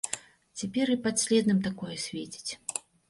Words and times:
Цяпер 0.61 0.87
і 0.93 0.97
падследным 1.07 1.59
такое 1.67 1.95
свеціць. 2.07 2.51